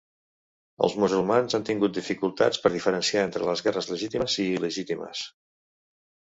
[0.87, 5.25] Els musulmans han tingut dificultats per diferenciar entre les guerres legítimes i il·legítimes.